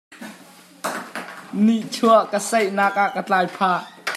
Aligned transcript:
Nihchuak 1.65 2.29
a 2.37 2.39
saihnak 2.49 2.95
ah 3.03 3.11
a 3.19 3.21
tlai 3.27 3.45
phah. 3.55 3.81